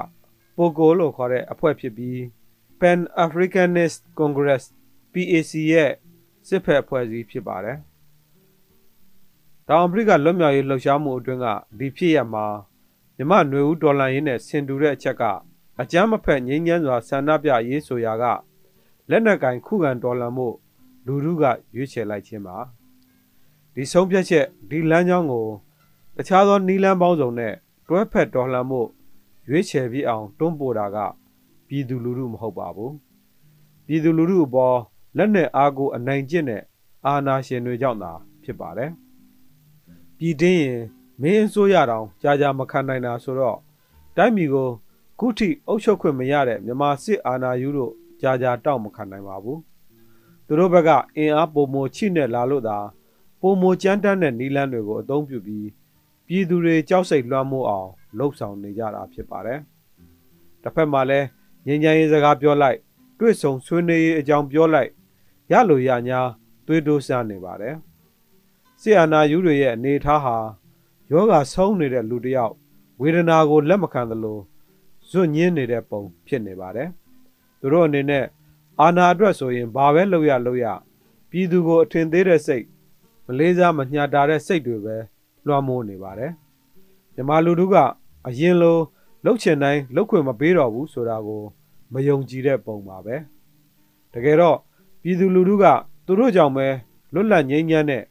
[0.57, 2.19] ပိုကိုလို့ခေါ်တဲ့အဖွဲ့ဖြစ်ပြီး
[2.81, 4.65] Pan Africanist Congress
[5.13, 5.93] PAC ရဲ့
[6.49, 7.79] စစ်ဖက်အဖွဲ့အစည်းဖြစ်ပါတယ်။
[9.69, 11.47] တောင်အာဖရိကလွတ်မြောက်ရေးလှုပ်ရှားမှုအတွင်းက
[11.79, 12.45] ဒီဖြစ်ရမှာ
[13.17, 15.23] မြမနွေဦးဒေါ်လာရင်းနဲ့ဆင်တူတဲ့အချက်က
[15.81, 18.25] အကြမ်းမဖက်ငြိမ်းချမ်းစွာဆန္ဒပြရေးဆိုရာက
[19.11, 20.49] လက်နက်ကင်ခုခံတော်လှန်မှု
[21.07, 21.45] လူထုက
[21.77, 22.57] ရွေးချယ်လိုက်ခြင်းပါ
[23.75, 25.47] ဒီဆုံးဖြတ်ချက်ဒီလမ်းကြောင်းကို
[26.17, 27.55] တခြားသောနီလန်းပေါင်းစုံနဲ့
[27.89, 28.81] တွဲဖက်တော်လှန်မှု
[29.49, 30.99] ရွေးချယ်ပြီးအောင်တွန်းပို့တာက
[31.69, 32.95] ပြည်သူလူထုမဟုတ်ပါဘူး
[33.87, 34.77] ပြည်သူလူထုအပေါ်
[35.17, 36.63] လက်နက်အားကိုအနိုင်ကျင့်တဲ့
[37.07, 38.13] အာဏာရှင်တွေကြောင့်သာ
[38.45, 38.91] ဖြစ်ပါတယ်
[40.19, 40.81] ပြည်တင်းရင်
[41.23, 43.59] မင်းအစိုးရတောင်ကြာကြာမခံနိုင်တာဆိုတော့
[44.17, 44.69] တိုင်းပြည်ကို
[45.19, 49.61] ခုထိအုပ်ချုပ်ခွင့်မရတဲ့မြန်မာစစ်အာဏာယူတို့ကြာကြာတောက်မခံနိုင်ပါဘူး
[50.47, 52.79] သူတို့ဘက်ကအင်အားပုံမချိနဲ့လာလို့သာ
[53.41, 55.69] ပုံမကြမ်းတမ်းတဲ့နီလန်းတွေကိုအသုံးပြုပြီး
[56.27, 59.61] ပြည်သူတွေကြောက်စိတ်လွှမ်းမိုးအောင်လှုပ်ဆောင်နေကြတာဖြစ်ပါတယ်
[60.63, 61.27] တစ်ဖက်မှာလည်း
[61.67, 62.79] ငြိမ်းချမ်းရေးစကားပြောလိုက်
[63.19, 64.91] တွေ့ဆုံဆွေးနွေးရေးအကြောင်းပြောလိုက်
[65.53, 66.21] ရလို့ရညာ
[66.67, 67.75] သွေးတိုးစားနေပါတယ်
[68.87, 70.37] ဆီယနာယူတွေရဲ့အနေအထားဟာ
[71.11, 72.55] ယောဂဆုံးနေတဲ့လူတစ်ယောက်
[73.01, 74.39] ဝေဒနာကိုလက်မခံသလို
[75.09, 76.89] ဇွတ်ညင်းနေတဲ့ပုံဖြစ်နေပါတယ်
[77.61, 78.25] သူတို့အနေနဲ့
[78.81, 80.67] အာနာအတွက်ဆိုရင်ဘာပဲလုပ်ရလုပ်ရ
[81.31, 82.65] ပြည်သူကိုအထင်သေးတဲ့စိတ်
[83.27, 84.97] မလေးစားမညှာတာတဲ့စိတ်တွေပဲ
[85.47, 86.33] လွှမ်းမိုးနေပါတယ်
[87.15, 87.77] မြမလူတို့က
[88.27, 88.79] အရင်လို
[89.25, 91.43] လှုပ်ချင်တိုင်းလှုပ်ခွင့်မပေးတော့ဘူးဆိုတာကို
[91.93, 93.17] မယုံကြည်တဲ့ပုံပါပဲ
[94.13, 94.59] တကယ်တော့
[95.03, 95.65] ပြည်သူလူထုက
[96.07, 96.67] သူတို့ကြောင့်ပဲ
[97.13, 98.05] လွတ်လပ်ငြိမ်းချမ်းတဲ့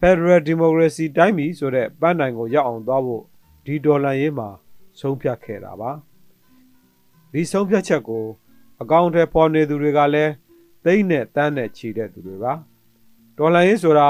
[0.00, 3.22] Federal Democracy တိုင်းပြည်ဆိုတဲ့ပန်းတိုင်ကိုရောက်အောင်သွားဖို့
[3.64, 4.48] ဒီဒေါ်လာရေးမှာ
[5.00, 5.90] ဆုံးဖြတ်ခဲ့တာပါ
[7.32, 8.24] ဒီဆုံးဖြတ်ချက်ကို
[8.82, 10.32] အကောင့်ထဲပေါ်နေသူတွေကလည်း
[10.84, 12.52] သိမ့်နဲ့တန်းနဲ့ခြိတဲ့သူတွေပါ
[13.38, 14.08] ဒေါ်လာရေးဆိုတာ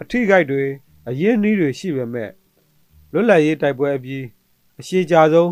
[0.00, 0.64] အထိခိုက်တွေ
[1.08, 2.30] အရင်နည်းတွေရှိပေမဲ့
[3.12, 4.24] လွတ်လပ်ရေးတိုက်ပွဲအပြီး
[4.80, 5.50] အရှိကြဆုံး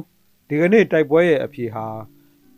[0.48, 1.86] ဒီကနေ့တိုက်ပွဲရဲ့အဖြစ်ဟာ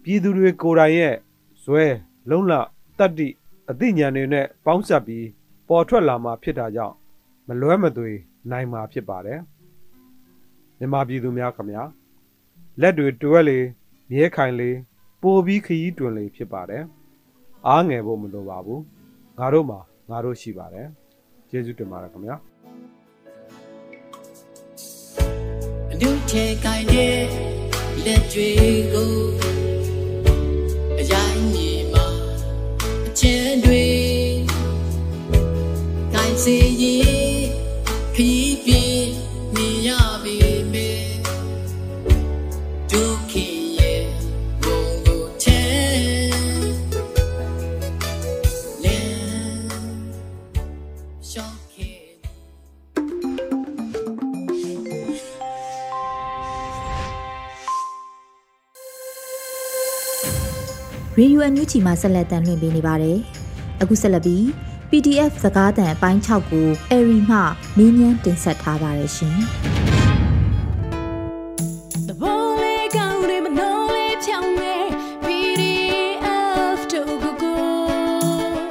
[0.02, 1.14] ပြည်သူတွေကိုယ်တိုင်ရဲ့
[1.62, 1.84] ဇွဲ
[2.30, 2.52] လုံလ
[2.98, 3.28] တတ္တိ
[3.70, 5.26] အသိဉာဏ်တွေနဲ့ပေါင်းစပ်ပြီး
[5.68, 6.96] ပေါ်ထွက်လာမှာဖြစ်တာကြောင့်
[7.48, 8.10] မလွဲမသွေ
[8.50, 9.40] နိုင်မှာဖြစ်ပါတယ်
[10.78, 11.82] မြန်မာပြည်သူများခင်ဗျာ
[12.80, 13.58] လက်တွေတွဲလေ
[14.10, 14.70] မြဲခိုင်လေ
[15.22, 16.84] ပိုပြီးခရီးတွင်လေဖြစ်ပါတယ်
[17.68, 18.82] အားငယ်ဖို့မလိုပါဘူး
[19.38, 19.80] ငါတို့မှာ
[20.10, 20.86] ငါတို့ရှိပါတယ်
[21.50, 22.36] ကျေးဇူးတင်ပါတယ်ခင်ဗျာ
[25.92, 27.18] အနုချေကိုင်းတဲ့
[28.04, 28.50] လက်တွေ
[28.92, 29.12] ကို
[61.44, 63.18] ရေဒီယိုအန်ယူဂျီမှာဆက်လက်တမ်းလွှင့်ပေးနေပါတယ်။
[63.82, 64.42] အခုဆက်လက်ပြီး
[64.90, 67.38] PDF စကားသံအပိုင်း6ကိုအရီမှ
[67.78, 69.38] နင်းညမ်းတင်ဆက်ထားပါတယ်ရှင်
[72.08, 74.74] The bone count him no le pyong me
[75.24, 77.52] PDF to go go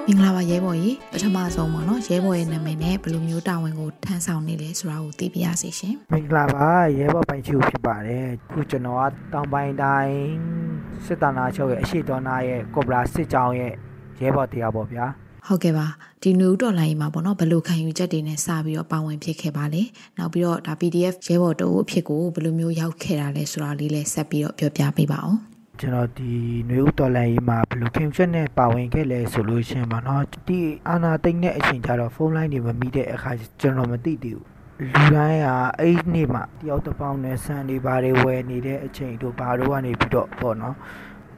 [0.07, 10.62] မင်္ဂလာပါရဲဘော်ကြီးပထမဆုံးပေါ့နော်ရဲဘော်ရဲ့နာမည်နဲ့ဘယ်လိုမျိုးတာဝန်ကိုထမ်းဆောင်နေလဲဆိုတာကိုသိပြရစီရှင်မင်္ဂလာပါရဲဘော်ပိုင်ချူဖြစ်ပါတယ်အခုကျွန်တော်ကတောင်ပိုင်းတိုင်း
[11.05, 13.73] စစ်တနာချုပ်ရဲ့အရှိတော်နာရဲ့ကော့ဘရာစစ်ကြောင်းရဲ့
[14.21, 15.05] ရဲဘော်တရားပေါ့ဗျာ
[15.47, 15.87] ဟုတ်ကဲ့ပါ
[16.21, 19.83] ဒီနွေဦးတော်လိုင်းမှာပေါ့နော်ဘယ်လိုခံယူချက်တွေနဲ့စပြီးတော့ပါဝင်ဖြစ်ခဲ့ပါလဲ
[20.17, 25.39] နောက်ပြီးတော့ဒါ PDF ရဲဘော်တို့အဖြစ်ကိုဘယ်လိုမျိုးရောက်ခဲ့တာလဲဆိုတာလေးလည်းဆက်ပြီးတော့ပြောပြပေးပါအောင်
[25.79, 26.31] ကျွန်တော်ဒီ
[26.69, 35.47] နွေဦးတော်လိုင်းမှာဘယ်လိုခံယူချက်နဲ့ပါဝင်ခဲ့လဲဆိုလို့ရှင်ပါနော်ဒီအာနာတိတ်တဲ့အချိန်ကျတော့ဖုန်းလိုင်းတွေမမိတဲ့အခါကျွန်တော်မသိသေးဘူး လူတိုင်းက
[35.79, 40.75] အဲ့ဒီနေ့မှတယောက်တစ်ပေါင်းနဲ့ဆန်တွေဘာတွေဝယ်နေတဲ့အချိန်တို့ဘာတို့ကနေပြီးတော့ပေါ့နော်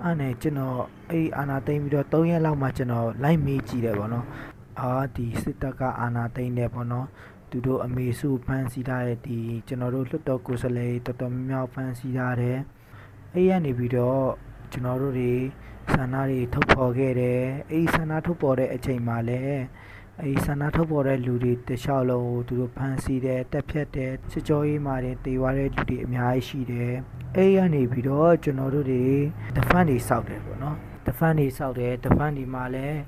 [0.01, 4.25] အဲ့နဲ့ကျွန်တော်အဲ့ဒီအာနာသိမ့်ပြီးတော့3ရက်လောက်မှကျွန်တော်လိုက်မေးကြည့်တယ်ပေါ့နော်
[4.79, 7.07] အာဒီစစ်တပ်ကအာနာသိမ့်နေပေါ့နော်
[7.49, 12.57] သူတို့အမေစုဖမ်းဆီးထားတဲ့ဒီကျွန်တော်တို့လွတ်တော်ကိုယ်စားလှယ်တော်တော်များများဖမ်းဆီးထားတယ်
[13.33, 14.23] အဲ့ရနေပြီးတော့
[14.71, 15.33] ကျွန်တော်တို့တွေ
[15.93, 19.61] ဆန္ဒတွေထုတ်ဖော်ခဲ့တယ်အဲ့ဒီဆန္ဒထုတ်ဖော်တဲ့အချိန်မှာလည်း
[20.21, 26.93] အဲ့ဒီဆန္ဒထုတ်ဖော်တဲ့လူတွေတခြားလုံးကိုသူတို့ဖမ်းဆီးတယ်တက်ဖြတ်တယ်စစ်ကြောရေးမှာတင်တေသွားတဲ့လူတွေအများကြီးရှိတယ်
[27.35, 29.05] အဲ့ရနေပြီးတော့ကျွန်တော်တို့တွေ
[29.55, 32.99] defend တွေစောက်တယ်ပေါ့နော် defend တွေစောက်တယ် defend တွေမှာလည်း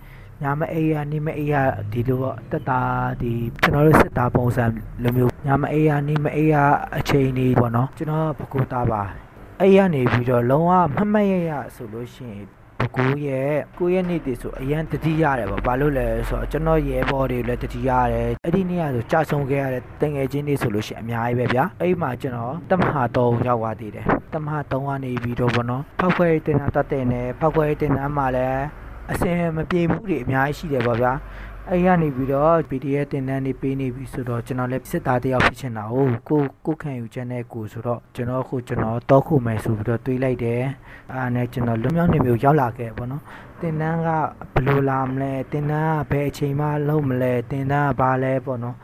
[0.42, 1.56] ညာမအေးရနေမအေးရ
[1.92, 2.82] ဒီလိုပေါ့တက်တာ
[3.22, 4.66] ဒီကျွန်တော်တို့စစ်သားပုံစံ
[5.04, 6.56] လိုမျိုးညာမအေးရနေမအေးရ
[6.98, 9.02] အချိန်လေးပေါ့နော်ကျွန်တော်ဘကူတာပါ
[9.62, 12.57] အဲ့ရနေပြီးတော့လုံးဝမမတ်ရရဆိုလို့ရှိရင်
[12.88, 28.64] ဘကူရဲ့ကိုရဲ့နေ့တည်းဆိုအရန်တတိရတယ်ပေါ့ဘာလို့လဲဆိုတော့ကျွန်တော်ရဲဘော်တွေလည်းတတိရတယ်အဲ့ဒီနေ့ကဆိုကြာဆုံးခဲ့ရတဲ့တငယ်ချင်းတွေဆိုလို့ရှိရင်အများကြီးပဲဗျာအဲ့မှာကျွန်တော်တမဟာတော့ရောက်သွားသေးတယ်တမဟာတော့ကနေပြီးတော့ပေါ့နော်ဖောက်ခွဲတင်တာတတ်တယ်နဲ့ဖောက်ခွဲတင်တာမှလည်း
[29.12, 31.12] အစင်မပြေမှုတွေအများကြီးရှိတယ်ပေါ့ဗျာ
[31.72, 35.96] အဲ့ရနေပြီးတော့ PDF တင်တန်းနေပေးနေပြီဆိုတော့ကျွန်တော်လည်းစစ်သားတယောက်ဖြစ်ချင်တာ哦
[36.30, 40.62] ကိုကိုခံယူချက်နဲ့ကိုဆိုတော့ကျွန်တော်ခုကျွန်တော်တောခုမယ်ဆိုပြီးတော့တွေးလိုက်တယ်
[41.14, 43.24] အားနဲ့ကျွန်တော်လွန်မြောက်နေမျိုးရောက်လာခဲ့ပေါ့နော်
[43.62, 44.10] တင်တန်းက
[44.54, 48.76] ဘယ်လိုလာမလဲတင်တန်းကဘယ်အချိန်မှလုံးမလဲတင်တန်းကဘာလဲပေါ့နော်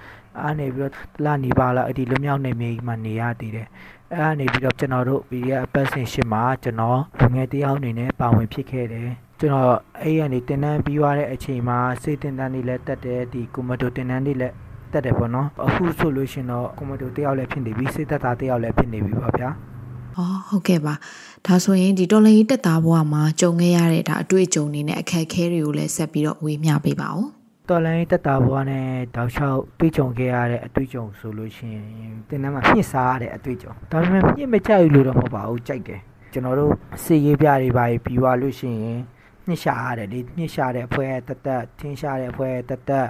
[0.41, 3.67] အားနေပြီးတော့တလနေပါလားအဲ့ဒီလွန်မြောက်နေမြေမှာနေရသေးတယ်
[4.12, 9.10] အဲ့ဒါနေပြီးတော့ကျွန်တော်တို့ PDF အပတ်စဉ်ရှစ်မှာကျွန်တော်လူငယ်တယောက်အနေနဲ့ပါဝင်ဖြစ်ခဲ့တယ်
[9.46, 14.54] ကျွန်တော်အဲ့ရနေတင်တန်းပြီးသွားတဲ့အချိန်မှာစေတင်တန်းတွေလည်းတက်တယ်ဒီကွန်မတိုတင်တန်းတွေလည်း
[14.92, 19.50] တက်တယ်ပေါ့နော်အခုဆိုလို့ရှင်တော့ကွန်မတိုတယောက်လည်းဖြစ်နေပြီစေတက်သားတယောက်လည်းဖြစ်နေပြီပေါ့ဗျာ။
[20.18, 20.94] အော်ဟုတ်ကဲ့ပါ။
[21.48, 27.28] ဒါဆိုရင်ဒီတော်လန်ရေးတက်သားဘဝမှာကြုံခဲ့ရတဲ့ဒါအတွေ့အကြုံတွေနဲ့အခက်အခဲတွေကိုလည်းဆက်ပြီးတော့ဝေမျှပေးပါဦး
[27.70, 31.86] တော်လိုင်းတက်တာဘွားနဲ့တောက်လျှောက်တွေးကြုံခဲ့ရတဲ့အတွေ့အကြုံဆိုလို့ရှိရင်
[32.30, 36.00] တင်တန်းမှာမြင့်စားရတဲ့အတွေ့အကြုံဒါပေမဲ့မြင့်မကြိုက်ဘူးလို့တော့မဟုတ်ပါဘူးကြိုက်တယ်
[36.34, 36.72] ကျွန်တော်တို့
[37.04, 39.00] စေရေးပြတွေပါပြီးသွားလို့ရှိရင်
[39.48, 43.08] ညှစ်ရှာရတယ်လေညှစ်ရှာတဲ့အဖွဲတက်တက်ထင်းရှာတဲ့အဖွဲတက်တက်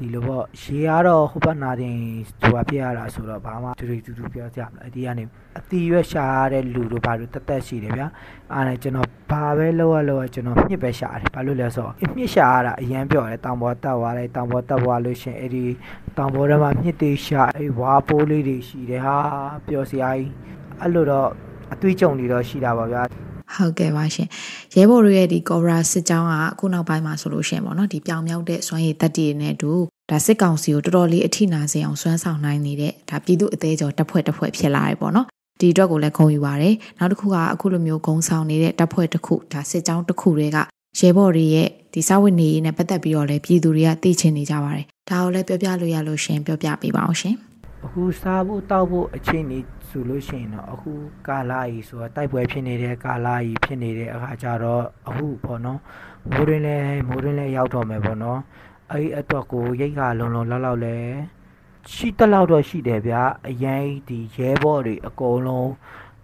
[0.00, 1.96] ဒီလိုပေါ့ရေကတော့ဟိုဘက်နာတင်
[2.40, 5.24] ဟိုဘာပြရတာဆိုတော့ဘာမှတူတူတူတူပြောကြမလားအဒီကနေ
[5.58, 8.06] အတီရွက်ရှာရတဲ့လူတို့ဘာလို့တက်တက်ရှိတယ်ဗျာ
[8.52, 15.64] အားနဲ့ကျွန်တော်ဘာပဲလောက်ရလောက်ရကျွန်တော်မြစ်ပဲရှာတယ်ဘာလို့လဲဆိုတော့အမြစ်ရှာရတာအရန်ပြောတယ်တောင်ပေါ်တက်သွားလိုက်တောင်ပေါ်တက်သွားလို့ရှင်အဲ့ဒီ
[16.16, 19.16] တောင်ပေါ်ထဲမှာမြစ်တွေရှာအဲ့ဝါပိုးလေးတွေရှိတယ်ဟာ
[19.66, 20.30] ပျော်စရာကြီး
[20.80, 21.28] အဲ့လိုတော့
[21.72, 23.04] အသွေးကြုံတွေတော့ရှိတာပါဗျာ။
[23.56, 24.28] ဟုတ်ကဲ့ပါရှင်။
[24.76, 29.72] ရဲဘော်တို့ရဲ့ဒီ Cobra စစ်ကြောင်းကအခုနောက်ပိုင်းမှာဆိုလို့ရှိရင်ပေါ့နော်ဒီပြောင်မြောက်တဲ့စွမ်းရည်တက်တည်နဲ့အတူ
[30.10, 35.26] ဒါစစ်ကောင်စီကိုတော်တော်လေးအထိနာစေအောင်စွမ်းဆောင်နိုင်နေတဲ့ဒါပြည်သူအသေးကျော်တပ်ဖွဲ့တစ်ဖွဲ့ဖြစ်လာတယ်ပေါ့နော်။
[35.60, 40.58] ဒီအတွက်ကိုလည်းဂုဏ်ယူပါတယ်။နောက်တစ်ခုကအခုလိုမျိုးဂုံဆောင်နေတဲ့တပ်ဖွဲ့တစ်ခုဒါစစ်ကြောင်းတစ်ခုတွေက
[40.98, 47.34] ရဲဘော်တွေရဲ့ဒီစာဝတ်နေရေးနဲ့ပတ်သက်ပြီးတော့လည်းပြည်သူတွေကသိချင်နေကြပါတယ်။ဒါကိုလည်းပြောပြလို့ရလို့ရှင်ပြောပြပေးပါအောင်ရှင်။
[47.84, 50.92] အခုစားဖို့တောက်ဖို့အချိန်ကြီး ဆိုလို့ရှိရင်တော့အခု
[51.28, 55.80] ကာလာကြီးဆိုတော့တိုက်ပွဲဖြစ်နေတဲ့ကာလာကြီးဖြစ်နေတဲ့အခါကျတော့အခုပေါ့နော်
[56.30, 56.76] မိုးရင်းလဲ
[57.08, 58.40] မိုးရင်းလဲရောက်တော့မယ်ပေါ့နော်
[58.90, 60.96] အဲ့ဒီအတွက်ကိုရိတ်ခါလုံလုံလောက်လောက်လဲ
[61.92, 65.70] ရှိတက်လောက်တော့ရှိတယ်ဗျာအရင်ဒီရဲဘော်တွေအကုန်လုံး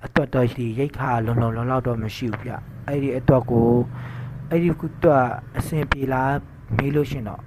[0.04, 2.52] အတွက်တော့ဒီရိတ်ခါလုံလုံလောက်လောက်တော့မရှိဘူးဗျ
[2.86, 3.70] အဲ့ဒီအတွက်ကို
[4.50, 5.26] အဲ့ဒီကတော့
[5.58, 6.32] အဆင်ပြေလား
[6.76, 7.40] မေးလို့ရှရင်တော့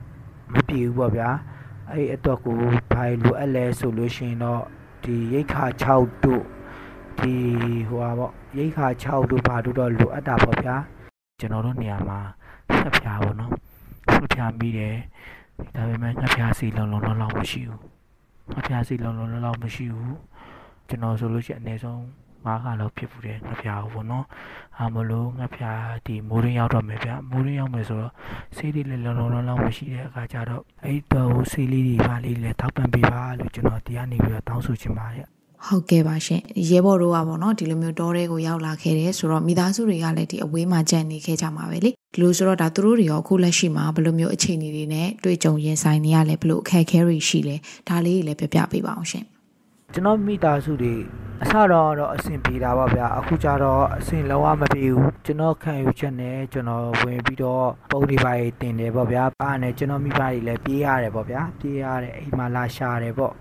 [0.53, 1.29] မပြေဘူးပေါ့ဗျာ
[1.91, 2.55] အဲ့ဒီအတွက်ကို
[2.93, 4.62] ဘာလိုအပ်လဲဆိုလို့ရှိရင်တော့
[5.04, 6.44] ဒီရိတ်ခါ6တို့
[7.20, 7.34] ဒီ
[7.90, 10.76] ဟိုပါပေါ့ရိတ်ခါ6တို့ဘာတို့တော့လိုအပ်တာပေါ့ဗျာ
[11.40, 12.20] ကျွန်တော်တို့နေရာမှာ
[12.80, 13.52] ဆက်ဖြားပေါ့နော်
[14.14, 14.96] ဆက်ဖြားမိတယ်
[15.76, 17.82] ဒါပေမဲ့ငှက်ဖြားစီလုံလုံလောက်လောက်မရှိဘူး
[18.52, 20.18] ငှက်ဖြားစီလုံလုံလောက်လောက်မရှိဘူး
[20.88, 22.04] ကျွန်တော်ဆိုလို့ရှိရင်အနည်းဆုံး
[22.45, 24.25] ငါးခါလောက်ဖြစ်ဘူးတယ်ငှက်ဖြားပေါ့နော်
[24.78, 28.13] အားမလို့ငှက်ဖြားဒီမိုးရင်းရောက်တော့မယ်ဗျမိုးရင်းရောက်မယ်ဆိုတော့
[28.56, 35.28] ဆေးလေးလည်းလုံလုံလောက်လောက်မရှိတဲ့အခါကျတော့အဲ့တော့ဆေးလေးတွေပါလေးလည်းထောက်ပံ့ပေးပါလို့ကျွန်တော်တရားနေပြီးတော့တောင်းဆိုချင်ပါတယ်
[35.67, 47.56] ဟုတ်ကဲ့ပါရှင်ရဲဘော်တို့ကပေါ့နော်ဒီလိုမျိုးတောထဲကိုရောက်လာခဲ့တယ်ဆိုတော့မိသားစုတွေကလည်းဒီအဝေးမှာကြံ့နေခဲ့ကြမှာပဲလေဒီလိုဆိုတော့ဒါသူတို့တွေရောအခုလက်ရှိမှာဘယ်လိုမျိုးအခြေအနေတွေနဲ့တွေ့ကြုံရင်ဆိုင်နေရလဲဘယ်လိုအခက်အခဲတွေရှိလဲ
[47.88, 49.25] ဒါလေးတွေလည်းပြပြပေးပါအောင်ရှင်
[49.93, 50.95] ကျွန်တော်မိသားစုတွေ
[51.43, 51.67] အစတော့
[51.99, 63.34] တော့အဆင်ပြေတာပါဗျာအခုကျတော့အဆင်လုံးဝမပြေဘူးကျွန်တော်ခံယူချက်နဲ့ကျွန်တော်ဝင်ပြီးတော့ပုံတွေပါတင်တယ်ပေါ့ဗျာအားနဲ့ကျွန်တော်မိဘတွေလည်းပြေးရတယ်ပေါ့ဗျာပြေးရတယ်အိမ်မှာလာရှာတယ်ပေါ့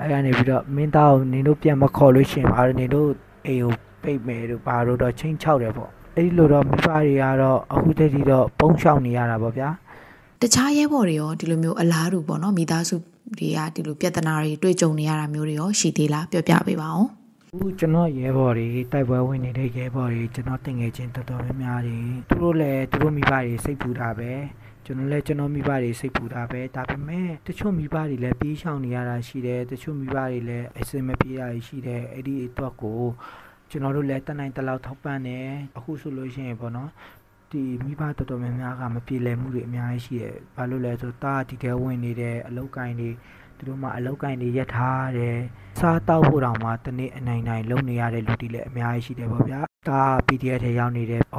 [0.00, 3.08] အဲ့ကနေပြီးတော့မင်းသားကိုနင်တို့ပြန်မခေါ်လို့ရှိရင်ဘာလို့နင်တို့
[3.46, 9.68] အိမ်ကိုပိတ်မယ်တို့ဘာလို့တော့ချင်းချောက်တယ်ပေါ့အဲ့ဒီလိုတော့မိဘတွေကတော့အခုတည်းကတော့ပုံရှောင်နေရတာပေါ့ဗျာ
[10.40, 12.96] တခြားရဲဘော်တွေရောဒီလိုမျိုးအလားတူပေါ့နော်မိသားစု
[13.38, 17.08] တွေကဒီလိုပြဿနာတွေတွေ့ကြုံနေရတာမျိုးတွေရောရှိသေးလားပြောပြပေးပါအောင်
[17.54, 24.32] အခုကျွန်တော်ရဲဘော်တွေတိုက်ပွဲဝင်နေတဲ့ရဲဘော်တွေကျွန်တော်တင်ငယ်ချင်းတော်တော်များများတွေသူတို့လည်းသူတို့မိဘတွေစိတ်ပူတာပဲ
[24.84, 33.00] ကျွန်တော်လည်းကျွန်တော်မိဘတွေစိတ်ပူတာပဲဒါပေမဲ့တချို့မိဘတွေလည်းပြေးရှောင်နေရတာရှိတယ်တချို့မိဘတွေလည်းအစင်မပြေးရရှိတယ်အဲ့ဒီအတွက်ကို
[33.70, 36.90] ကျွန်တော်တို့လည်းတနိုင်တလောက်ထောက်ပံ့တယ်အခုဆိုလို့ရှိရင်ပေါ့နော်
[37.54, 43.10] ဒီမိဘတော်တော်များများကမပြေလည်မှုတွေအများကြီးရှိတယ်ဘာလို့လဲဆိုတော့တာဒီကဲဝင်နေတဲ့အလောက်ကိုင်းတွေ
[43.58, 45.38] သူတို့မှအလောက်ကင်တွေရက်ထားတယ်
[45.80, 51.38] စားတောက်ဖို့တောင်မှတနေ့အနိုင်နိုင်လုံနေရတဲ့လူတွေလည်းအများကြီးရှိတယ်ပေါ့ဗျာဒါ PDF ထဲရောက်နေတယ်ဩ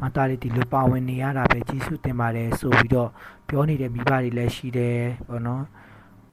[0.00, 3.10] မသားလေးဒီလိုပါဝင်နေရတာပဲကြီးစုတင်ပါတယ်ဆိုပြီးတော့
[3.48, 5.62] ပြောနေတဲ့မိဘတွေလည်းရှိတယ်ပေါ့နော်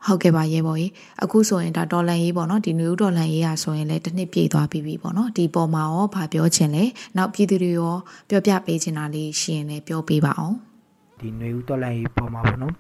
[0.06, 0.92] ဟုတ်ကဲ့ပါရဲဘော်ကြီး
[1.24, 6.84] အခုဆိုရင်ဒါဒေါ်လန်ရေးပေါ့နော်ဒီနယူးဒေါ်လန်ရေးရဆိုရင်လည်းတစ်နှစ်ပြည့်သွားပြီပြီပေါ့နော်ဒီပေါ်မှာရောဗာပြောချင်လဲ
[7.18, 7.96] နောက်ပြည်သူတွေရော
[8.30, 10.56] ပြောပြပေးချင်တာလေးရှိရင်လည်းပြောပေးပါအောင်
[11.20, 12.74] ဒီຫນွေဦးတော်လိုင်းပေါ်မှာပေါ့နော်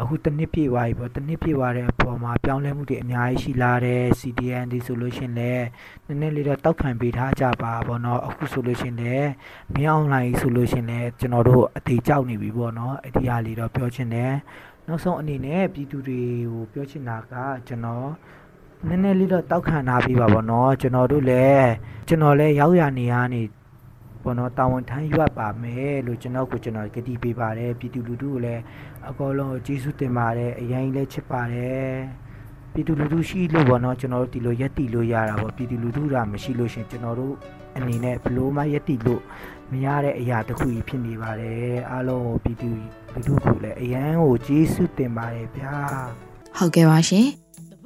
[0.00, 5.66] အခုတစ်နှစ်ပြည့်သွားပြီပေါ့တစ်နှစ်ပြည့်သွားတဲ့အပေါ်မှာပြောင်းလဲမှုတွေအများကြီးရှိလာတယ် CDN ဒီဆိုလို့ရှင်လည်း
[6.06, 9.28] နည်းနည်းလေးတော့တောက်ခံပေးထားကြပါပေါ့နော်အခုဆိုလို့ရှင်လည်း
[9.74, 14.32] မင်းအွန်လိုင်းဆိုလို့ရှင်လည်းကျွန်တော်တို့အသေးကြောက်နေပြီပေါ့နော်အဒီဟာလေးတော့ပြောချင်တယ်
[14.88, 16.20] နောက်ဆုံးအနေနဲ့ပြည်သူတွေ
[16.52, 17.34] ကိုပြောချင်တာက
[17.66, 18.08] ကျွန်တော်
[18.88, 21.68] နည်းနည်းလေးတော့တောက်ခံထားပြီးပါပေါ့နော်ကျွန်တော်တို့လည်း
[22.08, 23.42] ကျွန်တော်လည်းရောက်ရနေရနေ
[24.22, 28.62] ပေါ့နော်တာဝန်ထမ်းရွက်ပါမယ်လို့ကျွန်တော်ကိုကျွန်တော်ကတိပေးပါတယ်ပြည်သူလူထုကိုလည်း
[29.08, 31.88] အကောလုံးကျေးဇူးတင်ပါတယ်အရင်လည်းချစ်ပါတယ်
[32.72, 37.34] ပြည်သူလူထုရှိလို့ပေါ့နော်ကျွန်တော်တို့ဒီလိုရက်တီလို့ရတာပေါ့ပြည်သူလူထုကမရှိလို့ရှင်ကျွန်တော်တို့
[37.76, 39.22] အနေနဲ့ဘလို့မှရက်တီလို့
[39.74, 42.70] မရတဲ့အရာတစ်ခုကြီးဖြစ်နေပါတယ်အားလုံးကိုပြည်သူ
[43.12, 45.74] လူထုကိုလည်းအရန်ကိုကျေးဇူးတင်ပါတယ်ဗျာ
[46.58, 47.28] ဟုတ်ကဲ့ပါရှင်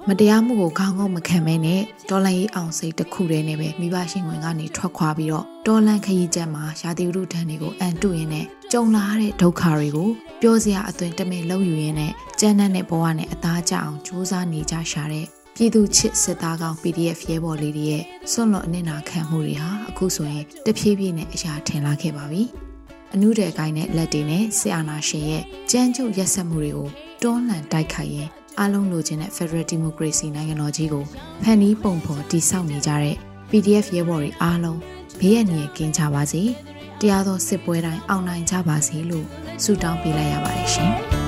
[0.08, 15.26] မတရားမှုကိုခေါင်းငုံမခံမဲနဲ့တော်လန်ရေးအောင်စိတ်တစ်ခုတည်းနဲ့ပဲမိဘရှင်ဝင်ကနေထွက်ခွာပြီးတော့တော်လန်ခရီးချက်မှာရာသီဥတုဒဏ်တွေကိုအန်တုရင်းနဲ့ကြုံလာတဲ့ဒုက္ခတွေကိုပြောစရာအသွင်တမင်လောက်ယူရင်းနဲ့ကြမ်းတမ်းတဲ့ဘဝနဲ့အသားကျအောင်စူးစမ်းနေကြရှာတဲ့
[15.60, 22.42] ပြည်သူချစ်စစ်သားကောင် PDF ရဲဘော်လေးတွေရဲ့စွန့်လွတ်အနစ်နာခံမှုတွေဟာအခုဆိုရင်တဖြည်းဖြည်းနဲ့အရာထင်လာခဲ့ပါပြီ။
[23.14, 26.88] အနုတဲ့အကိုင်းနဲ့လက်တွေနဲ့ဆီအာနာရှင်ရဲ့ကြမ်းကြုတ်ရက်ဆက်မှုတွေကို
[27.22, 31.04] တွန်းလှန်တိုက်ခိုက်ရင်အားလုံးလိုချင်တဲ့ Federal Democracy နိုင်ငံတော်ကြီးကို
[31.42, 33.16] ဖန်တီးပုံဖော်တည်ဆောက်နေကြတဲ့
[33.50, 34.80] PDF ရဲဘော်တွေအားလုံး
[35.18, 36.42] ဘေးရန်ရကင်းကြပါစေ။
[37.00, 39.26] တရားသောစစ်ပွဲတိုင်းအောင်နိုင်ကြပါစေလို့
[39.62, 40.94] ဆုတောင်းပေးလိုက်ရပါတယ်ရှင်။